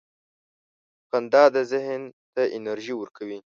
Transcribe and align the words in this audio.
•خندا 1.09 1.43
ذهن 1.71 2.01
ته 2.33 2.41
انرژي 2.57 2.93
ورکوي. 2.97 3.39